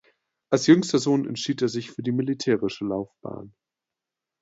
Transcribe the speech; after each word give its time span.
Als 0.49 0.65
jüngster 0.65 0.97
Sohn 0.97 1.27
entschied 1.27 1.61
er 1.61 1.69
sich 1.69 1.91
für 1.91 2.01
die 2.01 2.11
militärische 2.11 2.85
Laufbahn. 2.87 3.53